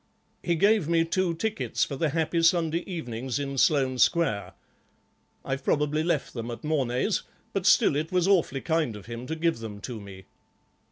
[0.41, 4.53] He gave me two tickets for the Happy Sunday Evenings in Sloane Square.
[5.45, 7.21] I've probably left them at Mornay's,
[7.53, 10.25] but still it was awfully kind of him to give them to me."